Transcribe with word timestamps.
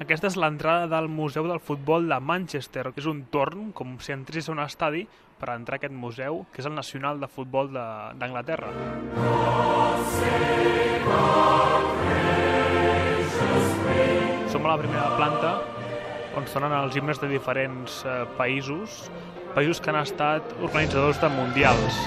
Aquesta 0.00 0.30
és 0.30 0.38
l'entrada 0.40 0.86
del 0.88 1.08
Museu 1.12 1.44
del 1.44 1.60
Futbol 1.60 2.06
de 2.08 2.16
Manchester, 2.16 2.86
que 2.94 3.02
és 3.02 3.08
un 3.10 3.26
torn, 3.28 3.70
com 3.76 3.98
si 4.00 4.14
entressis 4.14 4.48
a 4.48 4.54
un 4.54 4.62
estadi, 4.64 5.02
per 5.38 5.50
entrar 5.52 5.76
a 5.76 5.80
aquest 5.82 5.92
museu, 5.92 6.46
que 6.52 6.62
és 6.62 6.68
el 6.68 6.74
Nacional 6.74 7.20
de 7.20 7.28
Futbol 7.28 7.68
d'Anglaterra. 7.74 8.70
Som 14.48 14.64
a 14.64 14.72
la 14.72 14.78
primera 14.80 15.10
planta, 15.18 15.52
on 16.40 16.48
sonen 16.48 16.72
els 16.72 16.96
himnes 16.96 17.20
de 17.20 17.28
diferents 17.28 18.00
eh, 18.08 18.22
països, 18.38 19.10
països 19.52 19.80
que 19.82 19.92
han 19.92 20.00
estat 20.00 20.54
organitzadors 20.62 21.20
de 21.20 21.28
mundials. 21.36 21.98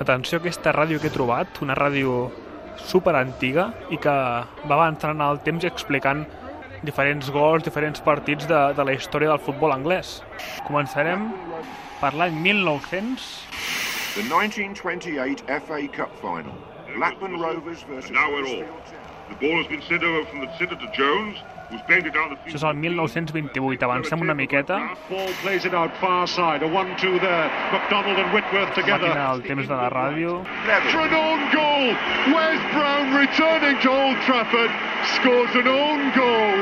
Atenció 0.00 0.38
a 0.38 0.40
aquesta 0.40 0.72
ràdio 0.72 0.98
que 0.98 1.12
he 1.12 1.14
trobat, 1.14 1.60
una 1.62 1.76
ràdio 1.78 2.32
super 2.76 3.14
antiga 3.18 3.70
i 3.90 3.98
que 4.00 4.12
va 4.12 4.78
avançant 4.78 5.16
en 5.16 5.24
el 5.26 5.40
temps 5.46 5.64
explicant 5.64 6.24
diferents 6.82 7.30
gols, 7.30 7.62
diferents 7.62 8.02
partits 8.02 8.48
de, 8.50 8.60
de 8.76 8.84
la 8.84 8.96
història 8.96 9.30
del 9.34 9.42
futbol 9.42 9.74
anglès. 9.74 10.20
Començarem 10.66 11.30
per 12.00 12.14
l'any 12.18 12.38
1900 12.42 13.30
The 14.12 14.22
1928 14.28 15.48
FA 15.48 15.88
Cup 15.88 16.10
final. 16.20 16.71
Blackburn 16.96 17.40
Rovers 17.40 17.82
versus 17.88 18.10
And 18.10 18.14
now 18.14 18.30
we're 18.30 18.46
all. 18.46 18.64
Huddersfield 18.64 19.12
The 19.32 19.46
ball 19.46 19.56
has 19.58 19.66
been 19.66 19.82
sent 19.82 20.02
over 20.02 20.26
from 20.28 20.40
the 20.40 20.50
centre 20.58 20.76
to 20.76 20.88
Jones, 20.92 21.38
who's 21.70 21.80
banged 21.88 22.06
it 22.06 22.12
down 22.12 22.30
the 22.30 22.36
field. 22.36 22.52
Això 22.52 22.58
és 22.58 22.64
el 22.68 22.76
1928, 22.76 23.82
avancem 23.86 24.20
una 24.20 24.34
miqueta. 24.34 24.76
Ball 25.08 25.30
plays 25.42 25.64
it 25.64 25.74
out 25.74 25.94
far 26.02 26.26
side. 26.28 26.62
A 26.62 26.68
one-two 26.68 27.18
there. 27.18 27.48
McDonald 27.72 28.18
and 28.18 28.28
Whitworth 28.34 28.74
together. 28.74 29.08
Màquina 29.08 29.30
del 29.32 29.42
temps 29.48 29.68
de 29.68 29.74
la 29.74 29.88
ràdio. 29.88 30.44
For 30.90 31.00
an 31.00 31.14
own 31.14 31.40
goal. 31.54 31.96
Wes 32.34 32.60
Brown 32.74 33.14
returning 33.16 33.80
to 33.80 33.88
Old 33.90 34.18
Trafford 34.26 34.70
scores 35.16 35.54
an 35.56 35.68
own 35.68 36.12
goal, 36.12 36.56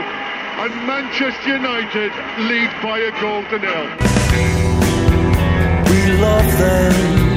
and 0.63 0.73
Manchester 0.87 1.57
United 1.59 2.13
lead 2.47 2.71
by 2.83 2.99
a 2.99 3.13
goal 3.21 3.43
to 3.51 3.59
nil. 3.59 3.87
We 5.91 6.01
love 6.23 6.59
them. 6.59 7.30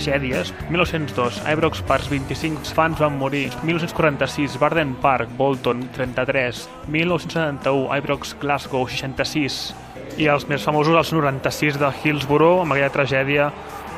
Tragèdies. 0.00 0.54
1902, 0.70 1.42
Ibrox 1.52 1.82
Park, 1.82 2.08
25 2.08 2.72
fans 2.74 2.98
van 2.98 3.16
morir. 3.18 3.52
1946, 3.62 4.58
Barden 4.58 4.94
Park, 4.94 5.28
Bolton, 5.36 5.88
33. 5.92 6.68
1971, 6.88 7.96
Ibrox 7.98 8.36
Glasgow, 8.40 8.88
66. 8.88 9.74
I 10.18 10.28
els 10.28 10.46
més 10.48 10.62
famosos, 10.64 10.96
els 10.96 11.12
96 11.12 11.78
de 11.78 11.92
Hillsborough, 12.02 12.64
amb 12.64 12.74
aquella 12.74 12.92
tragèdia 12.92 13.50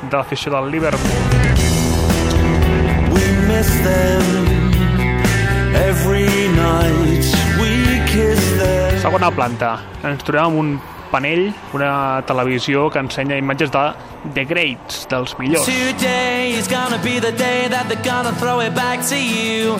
de 0.02 0.16
l'afició 0.16 0.52
del 0.52 0.70
Liverpool. 0.70 1.10
We 3.14 3.24
miss 3.46 3.70
them. 3.86 4.26
Every 5.74 6.26
night 6.56 7.26
we 7.60 8.02
kiss 8.10 8.42
them. 8.58 8.98
Segona 9.02 9.30
planta. 9.34 9.78
Ens 10.04 10.22
trobem 10.26 10.50
amb 10.50 10.58
un 10.60 10.74
panell, 11.12 11.52
una 11.76 12.22
televisió 12.26 12.88
que 12.90 12.98
ensenya 13.04 13.36
imatges 13.36 13.70
de 13.70 13.84
The 14.34 14.44
Greats, 14.48 15.06
dels 15.10 15.36
millors. 15.38 15.66
Today 15.68 16.54
is 16.58 16.68
gonna 16.68 16.98
be 17.04 17.20
the 17.20 17.32
day 17.32 17.68
that 17.68 17.86
they're 17.88 18.02
gonna 18.02 18.32
throw 18.40 18.60
it 18.60 18.74
back 18.74 19.04
to 19.10 19.16
you. 19.16 19.76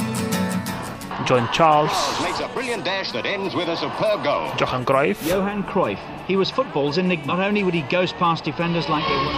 John 1.25 1.49
Charles, 1.53 1.93
makes 2.21 2.41
a 2.41 2.49
brilliant 2.53 2.85
dash 2.85 3.13
that 3.13 3.25
ends 3.25 3.55
with 3.55 3.69
a 3.69 3.77
superb 3.77 4.25
goal. 4.25 4.51
Johan 4.59 4.85
Cruyff, 4.85 5.25
Johan 5.27 5.63
Cruyff. 5.65 5.99
He 6.27 6.37
was 6.37 6.51
football's 6.51 6.99
enigma. 6.99 7.27
Not 7.37 7.41
only 7.41 7.63
would 7.63 7.75
he 7.75 7.83
ghost 7.83 8.17
past 8.19 8.45
defenders 8.45 8.89
like 8.89 9.05
they 9.07 9.17
were. 9.17 9.33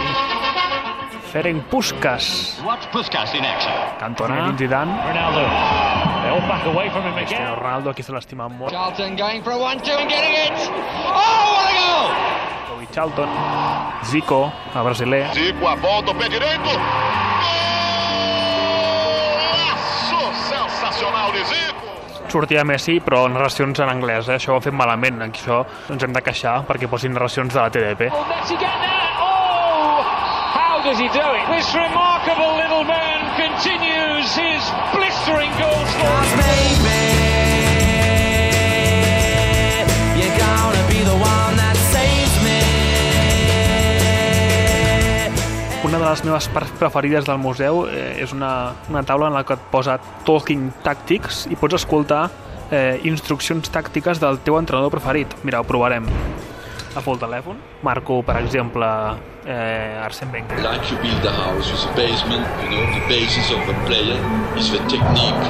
Ferenc 1.31 1.67
Puskas, 1.69 2.63
Watch 2.63 2.85
Puskas 2.91 3.35
in 3.35 3.43
action. 3.43 3.71
Cantona, 3.99 4.55
Zidane, 4.57 4.91
Ronaldo. 5.03 6.04
All 6.35 6.41
back 6.49 6.65
away 6.65 6.89
from 6.89 7.03
him 7.03 7.13
Cristiano 7.13 7.53
again. 7.53 7.63
Ronaldo, 7.63 7.89
aquí 7.91 8.03
se 8.03 8.11
l'estima 8.11 8.49
molt, 8.49 8.69
Charlton 8.71 9.15
going 9.15 9.41
for 9.41 9.53
a 9.53 9.57
one-two 9.57 9.95
and 9.95 10.09
getting 10.09 10.33
it. 10.35 10.51
Oh, 10.51 11.55
what 11.55 11.71
a 11.71 11.75
goal! 11.79 12.11
Bobby 12.69 12.87
Charlton, 12.91 13.29
Zico, 14.03 14.51
el 14.75 14.83
brasiler, 14.83 15.29
Zico 15.33 15.69
a 15.69 15.75
volta, 15.75 16.11
o 16.11 16.13
pé 16.13 16.27
direito. 16.27 16.71
Golaço 18.99 20.21
sensacional 20.51 21.31
de 21.31 21.45
Zico. 21.45 21.85
sortia 22.27 22.65
Messi, 22.67 22.99
però 22.99 23.29
narracions 23.31 23.79
en 23.79 23.89
anglès, 23.89 24.27
eh? 24.27 24.35
això 24.35 24.51
ho 24.51 24.55
han 24.57 24.65
fet 24.65 24.75
malament, 24.75 25.21
aquí 25.23 25.39
això 25.39 25.61
ens 25.93 26.03
hem 26.03 26.11
de 26.11 26.21
queixar 26.25 26.65
perquè 26.67 26.89
posin 26.91 27.13
narracions 27.15 27.53
de 27.53 27.61
la 27.61 27.69
TDP. 27.71 28.11
Will 28.11 28.27
Messi 28.27 28.59
does 30.85 30.99
he 30.99 31.09
do 31.09 31.27
it? 31.33 31.45
This 31.49 31.73
remarkable 31.73 32.53
little 32.61 32.83
man 32.85 33.17
continues 33.33 34.29
his 34.37 34.61
blistering 34.93 35.49
goal 35.57 35.81
scoring. 35.89 36.37
Baby, 36.37 37.01
you're 40.21 40.37
gonna 40.37 40.85
be 40.93 41.01
the 41.01 41.17
one 41.17 41.53
that 41.57 41.75
saves 41.89 42.35
me. 42.45 42.61
Una 45.89 45.97
de 45.97 46.05
les 46.05 46.23
meves 46.23 46.47
parts 46.53 46.71
preferides 46.77 47.25
del 47.25 47.41
museu 47.41 47.87
eh, 47.89 48.21
és 48.21 48.31
una, 48.33 48.75
una 48.89 49.01
taula 49.01 49.33
en 49.33 49.33
la 49.33 49.43
que 49.43 49.57
et 49.57 49.67
posa 49.73 49.97
Talking 50.25 50.69
Tactics 50.85 51.47
i 51.49 51.57
pots 51.57 51.81
escoltar 51.81 52.27
eh, 52.69 53.01
instruccions 53.09 53.73
tàctiques 53.73 54.21
del 54.21 54.37
teu 54.45 54.61
entrenador 54.61 54.93
preferit. 54.93 55.33
Mira, 55.41 55.65
ho 55.65 55.65
provarem. 55.65 56.05
Agafo 56.95 57.11
el 57.11 57.19
telèfon, 57.19 57.57
marco, 57.83 58.21
per 58.23 58.37
exemple, 58.39 58.85
eh, 59.45 59.99
Arsène 60.01 60.31
Wenger. 60.31 60.61
like 60.63 60.89
you 60.89 60.97
build 61.01 61.25
a 61.25 61.29
house 61.29 61.69
with 61.69 61.91
a 61.91 61.93
basement, 61.93 62.47
you 62.63 62.69
know, 62.69 62.85
the 62.95 63.03
basis 63.09 63.51
of 63.51 63.59
a 63.67 63.73
player 63.85 64.15
is 64.55 64.71
the 64.71 64.79
technique. 64.87 65.43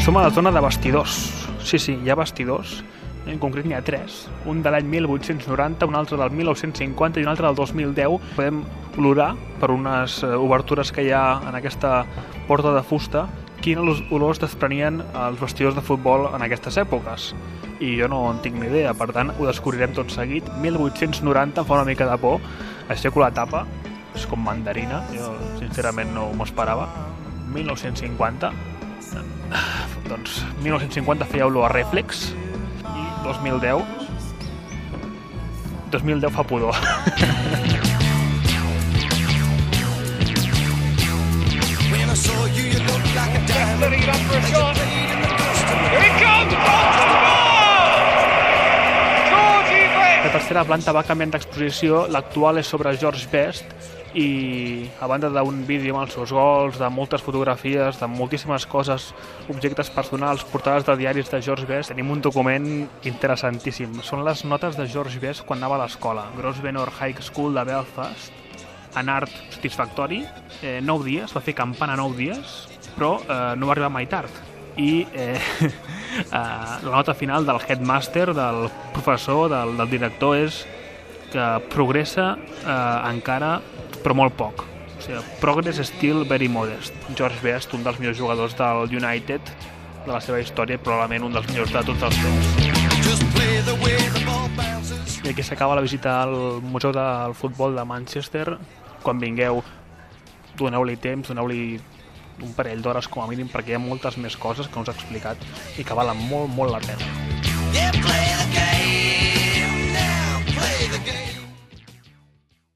Som 0.00 0.16
a 0.16 0.22
la 0.22 0.30
zona 0.30 0.50
de 0.50 0.60
vestidors. 0.62 1.46
Sí, 1.62 1.78
sí, 1.78 2.00
hi 2.02 2.08
ha 2.08 2.14
vestidors. 2.14 2.82
En 3.26 3.38
concret 3.38 3.66
n'hi 3.66 3.76
ha 3.76 3.82
tres. 3.84 4.26
Un 4.46 4.62
de 4.62 4.72
l'any 4.72 4.88
1890, 4.88 5.84
un 5.84 5.94
altre 6.00 6.16
del 6.16 6.30
1950 6.30 7.20
i 7.20 7.24
un 7.24 7.28
altre 7.28 7.46
del 7.46 7.54
2010. 7.54 8.32
Podem 8.34 8.64
olorar 8.96 9.34
per 9.60 9.70
unes 9.76 10.22
eh, 10.22 10.32
obertures 10.32 10.90
que 10.90 11.04
hi 11.04 11.12
ha 11.12 11.42
en 11.50 11.60
aquesta 11.60 12.06
porta 12.48 12.72
de 12.72 12.82
fusta 12.82 13.28
quines 13.64 14.02
olors 14.12 14.40
desprenien 14.42 15.00
els 15.16 15.40
vestidors 15.40 15.76
de 15.76 15.84
futbol 15.84 16.28
en 16.34 16.44
aquestes 16.44 16.76
èpoques. 16.82 17.30
I 17.80 17.94
jo 17.98 18.08
no 18.12 18.20
en 18.28 18.42
tinc 18.44 18.58
ni 18.60 18.68
idea, 18.68 18.92
per 18.96 19.08
tant 19.16 19.32
ho 19.38 19.48
descobrirem 19.48 19.94
tot 19.96 20.12
seguit. 20.12 20.50
1890 20.60 21.62
em 21.62 21.68
fa 21.68 21.78
una 21.78 21.88
mica 21.88 22.08
de 22.10 22.18
por. 22.20 22.44
Aixeco 22.92 23.24
la 23.24 23.32
tapa, 23.32 23.64
és 24.14 24.26
com 24.28 24.44
mandarina, 24.44 25.00
jo 25.14 25.32
sincerament 25.58 26.12
no 26.14 26.28
m'ho 26.36 26.46
esperava. 26.46 26.90
1950, 27.54 28.52
doncs 30.10 30.42
1950 30.62 31.30
feia 31.32 31.48
olor 31.48 31.70
a 31.70 31.72
Reflex 31.72 32.26
i 32.84 33.06
2010 33.24 34.02
2010 35.94 36.34
fa 36.34 36.42
pudor 36.42 36.74
up 43.82 44.16
for 44.28 44.38
a 44.38 44.42
shot. 44.42 44.76
It 44.76 46.14
comes! 46.22 46.54
La 50.24 50.30
tercera 50.32 50.62
planta 50.64 50.92
va 50.96 51.02
canviant 51.04 51.34
d'exposició 51.34 52.06
l'actual 52.10 52.58
és 52.58 52.70
sobre 52.70 52.94
George 52.98 53.28
Best 53.30 53.66
i 54.18 54.86
a 55.02 55.08
banda 55.10 55.28
d'un 55.28 55.60
vídeo 55.68 55.94
amb 55.94 56.04
els 56.06 56.14
seus 56.16 56.32
gols, 56.32 56.78
de 56.80 56.88
moltes 56.90 57.22
fotografies, 57.22 57.98
de 58.00 58.08
moltíssimes 58.08 58.64
coses, 58.70 59.10
objectes 59.52 59.90
personals, 59.90 60.46
portades 60.50 60.86
de 60.86 60.96
diaris 61.02 61.30
de 61.30 61.42
George 61.42 61.66
Best, 61.68 61.92
tenim 61.92 62.10
un 62.14 62.22
document 62.22 62.66
interessantíssim. 63.04 64.00
Són 64.02 64.24
les 64.24 64.46
notes 64.48 64.78
de 64.78 64.88
George 64.88 65.20
Best 65.20 65.44
quan 65.44 65.60
anava 65.60 65.76
a 65.76 65.84
l'escola. 65.84 66.30
Grosvenor 66.38 66.94
High 66.94 67.20
School 67.20 67.54
de 67.58 67.66
Belfast, 67.68 68.32
en 68.96 69.08
art 69.08 69.30
satisfactori, 69.50 70.24
eh, 70.62 70.80
9 70.82 71.04
dies, 71.04 71.34
va 71.34 71.42
fer 71.44 71.54
campana 71.54 71.96
9 71.98 72.16
dies, 72.18 72.56
però 72.94 73.16
eh, 73.22 73.54
no 73.56 73.66
va 73.66 73.74
arribar 73.76 73.90
mai 73.92 74.06
tard. 74.10 74.30
I 74.76 75.06
eh, 75.12 75.38
eh, 75.68 75.72
la 76.30 76.90
nota 76.90 77.14
final 77.14 77.46
del 77.46 77.60
headmaster, 77.66 78.32
del 78.34 78.68
professor, 78.92 79.48
del, 79.50 79.76
del 79.78 79.90
director, 79.90 80.38
és 80.38 80.64
que 81.34 81.48
progressa 81.72 82.34
eh, 82.38 83.10
encara, 83.10 83.58
però 84.02 84.14
molt 84.14 84.38
poc. 84.38 84.64
O 84.94 85.02
sigui, 85.02 85.20
progress 85.40 85.82
still 85.88 86.24
very 86.28 86.48
modest. 86.48 86.94
George 87.14 87.42
Best, 87.42 87.74
un 87.74 87.82
dels 87.86 87.98
millors 88.00 88.18
jugadors 88.18 88.54
del 88.58 88.86
United 89.02 89.54
de 90.04 90.12
la 90.12 90.20
seva 90.20 90.38
història, 90.40 90.78
probablement 90.78 91.26
un 91.26 91.34
dels 91.34 91.48
millors 91.50 91.72
de 91.74 91.82
tots 91.90 92.02
els 92.10 92.16
temps. 92.22 92.74
I 95.24 95.30
aquí 95.32 95.42
s'acaba 95.42 95.74
la 95.74 95.80
visita 95.80 96.18
al 96.22 96.60
Museu 96.60 96.92
del 96.92 97.34
Futbol 97.34 97.74
de 97.74 97.84
Manchester. 97.88 98.58
Quan 99.04 99.20
vingueu, 99.20 99.60
doneu-li 100.56 100.96
temps, 100.96 101.28
doneu-li 101.28 101.76
un 102.42 102.54
parell 102.56 102.80
d'hores 102.82 103.06
com 103.12 103.22
a 103.22 103.28
mínim 103.30 103.50
perquè 103.52 103.74
hi 103.74 103.76
ha 103.78 103.82
moltes 103.82 104.16
més 104.18 104.38
coses 104.40 104.70
que 104.70 104.80
us 104.80 104.88
he 104.88 104.96
explicat 104.96 105.44
i 105.78 105.84
que 105.84 105.98
valen 105.98 106.24
molt, 106.30 106.50
molt 106.56 106.72
la 106.72 106.80
pena. 106.86 107.12
Yeah, 107.74 107.92
play 107.92 108.32
the 108.40 108.48
game. 108.56 109.23